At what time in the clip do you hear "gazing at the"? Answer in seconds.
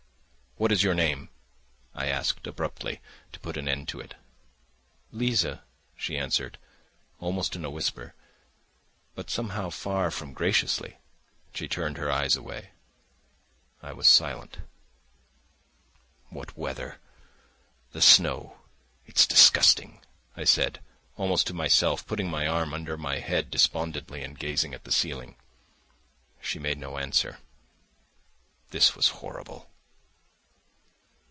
24.37-24.91